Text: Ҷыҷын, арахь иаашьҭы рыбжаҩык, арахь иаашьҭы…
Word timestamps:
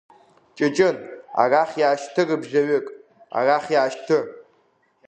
Ҷыҷын, 0.55 0.97
арахь 1.41 1.75
иаашьҭы 1.79 2.21
рыбжаҩык, 2.27 2.87
арахь 3.37 3.69
иаашьҭы… 3.73 4.19